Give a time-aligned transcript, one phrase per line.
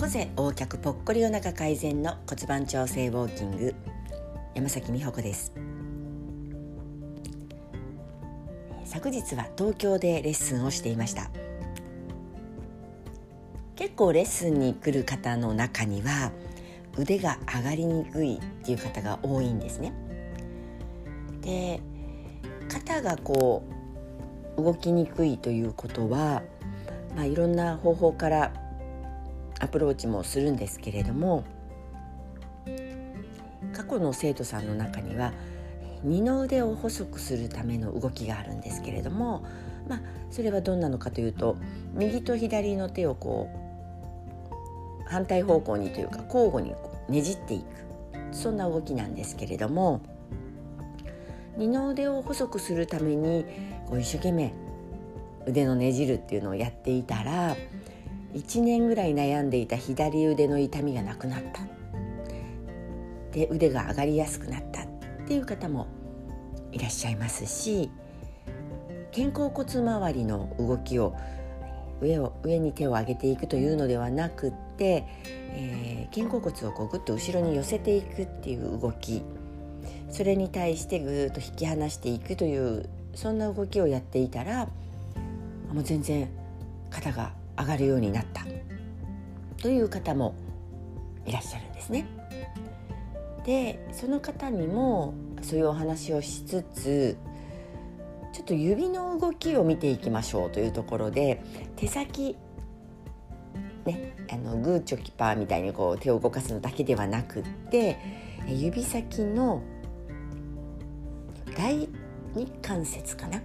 [0.00, 3.74] 猫背横脚ぽっこりお腹改善の骨盤調整ウォーキング
[4.54, 5.52] 山崎美穂子です。
[8.84, 11.32] 昨日は東京でレッスンをしていました。
[13.74, 16.30] 結構レッスンに来る方の中には
[16.96, 19.92] 腕が上がりにくいっていう方が多いんですね。
[21.40, 21.80] で
[22.68, 23.64] 肩がこ
[24.56, 26.44] う動きにくいということは、
[27.16, 28.67] まあ、いろんな方法から
[29.60, 31.44] アプローチもするんですけれども
[33.72, 35.32] 過去の生徒さんの中には
[36.02, 39.44] 二の腕を細くするための動きがあるんですけれども、
[39.88, 40.00] まあ、
[40.30, 41.56] それはどんなのかというと
[41.92, 43.48] 右と左の手をこ
[45.06, 46.74] う反対方向にというか交互に
[47.08, 47.64] ねじっていく
[48.32, 50.02] そんな動きなんですけれども
[51.56, 53.44] 二の腕を細くするために
[53.86, 54.52] こう一生懸命
[55.46, 57.56] 腕のねじるっていうのをやっていたら
[58.34, 61.62] 1年ぐらい悩んでいた左腕の痛みがなくなった。
[63.32, 64.86] で腕が上がりやすくなったっ
[65.26, 65.86] ていう方も
[66.72, 67.90] いらっしゃいますし
[69.14, 71.14] 肩甲骨周りの動きを
[72.00, 75.04] 上を上に手を上げていくというのではなくって、
[75.52, 79.22] えー、肩甲骨をこうぐっと後ろに寄せていくっていう動き。
[80.10, 84.68] それに対してぐーっと引き離していくというそんな動きをやっていたら
[85.72, 86.28] もう全然
[86.90, 88.46] 肩が上がるようになった
[89.60, 90.34] という方も
[91.26, 92.06] いらっしゃるんですね。
[93.44, 97.16] でその方にもそういうお話をしつつ
[98.32, 101.42] ちょっと指の動きを見ていきましょうというところで
[101.76, 102.36] 手先
[103.86, 107.98] ねあのグーチョキパーみたいにこう手を動かすのだけではなくって
[108.46, 109.62] 指先の
[111.56, 111.88] 第
[112.34, 113.40] 二関節かな？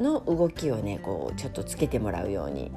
[0.00, 2.72] の動きをねこうちょっとつけてもらうように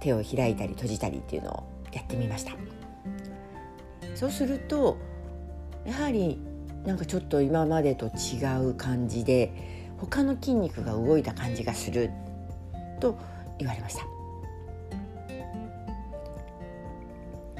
[0.00, 2.52] 手を開いたり閉じたりっていうのをやってみました。
[4.14, 4.98] そうすると
[5.86, 6.38] やはり
[6.84, 9.52] なんかちょっと今までと違う感じで
[9.98, 12.10] 他の筋肉が動いた感じがする
[13.00, 13.18] と
[13.58, 14.06] 言われました。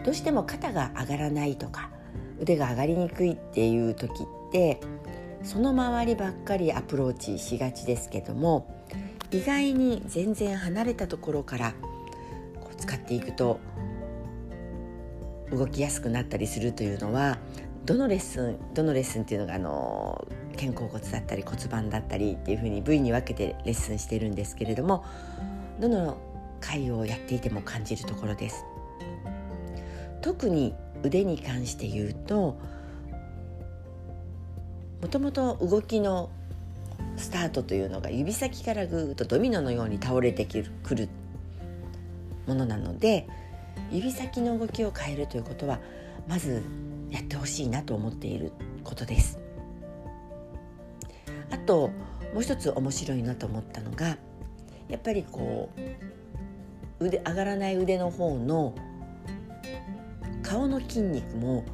[0.05, 1.91] どうしても肩が上がらないとか
[2.41, 4.81] 腕が上がりにくいっていう時って
[5.43, 8.83] その周りばっかりアプローチしがちですけども
[9.31, 11.75] 意外に全然離れたところから
[12.79, 13.61] 使っていくと
[15.51, 17.39] 動きやすくなったりするというのは
[17.85, 20.27] どのレッスンどのレッスンっていうのがあの
[20.59, 25.05] 肩甲骨だったり骨盤だったりっていうふうに部位に分けてレッスンしてるんですけれども
[25.81, 26.19] どの
[26.61, 28.65] 回をやっていても感じるところです。
[30.21, 32.59] 特に腕に関して言うと
[35.01, 36.29] もともと動きの
[37.17, 41.09] スタートというのが指先からぐーっとドミノのように倒れてくる
[42.49, 43.29] ものなので
[43.91, 45.79] 指先の動きを変えるということは
[46.27, 46.63] まず
[47.11, 49.39] やってほしいなと思っていることです。
[51.51, 51.89] あと
[52.35, 54.19] もう一つ面白いなと思ったのが
[54.89, 55.71] やっぱりこ
[57.01, 58.75] う腕上がらない腕の方の
[60.43, 61.65] 顔の筋肉も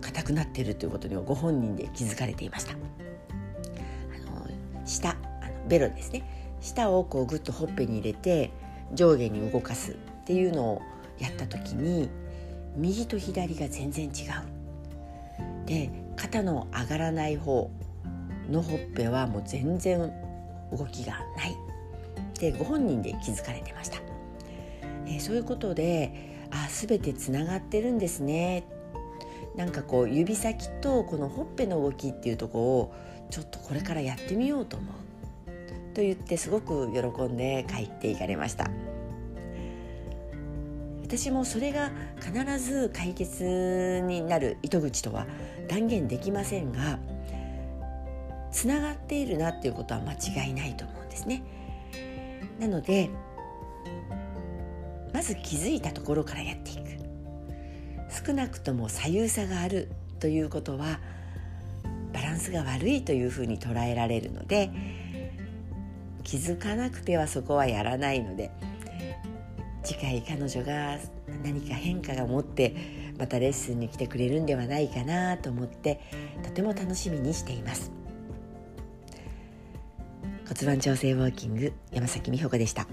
[0.00, 2.76] 硬くなっているということにご本人で気づかれていましたあ
[4.30, 8.50] の下あのベロですね舌をこうグッとほっぺに入れて
[8.92, 9.94] 上下に動かすっ
[10.24, 10.82] ていうのを
[11.18, 12.10] やった時に
[12.76, 14.12] 右と左が全然違う。
[15.66, 17.70] で肩の上がらない方
[18.50, 20.12] のほっぺはもう全然
[20.72, 21.56] 動きがない。
[22.38, 23.98] でご本人で気づかれてました、
[25.06, 28.64] えー、そういうことであ全てつながってるんですね。
[29.56, 32.94] なんかこう指先とこのほっぺの動きっていうとこを
[33.30, 34.94] ちょっとこれからやってみようと思う。
[35.94, 38.70] と言ってすごく喜んで帰っていかれました。
[41.02, 41.90] 私もそれが
[42.20, 45.26] 必ず解決になる糸口とは
[45.68, 47.00] 断言できませんが
[48.52, 51.42] つながっているなっていうことは間違いないと思うんですね。
[52.60, 53.10] なので
[55.12, 56.80] まず気づいたところからやっていく。
[58.26, 59.88] 少なくとも左右差がある
[60.18, 61.00] ということは
[62.12, 64.70] バランスが悪いというふうに捉えられるので
[66.30, 68.52] 気づかなくてはそこはやらないので
[69.82, 70.96] 次回彼女が
[71.42, 72.76] 何か変化が持って
[73.18, 76.00] またレッスンに来てくれるんではないかなと思って
[76.44, 77.90] とても楽しみにしています
[80.46, 82.86] 骨盤調整ウォーキング山崎美穂子でした。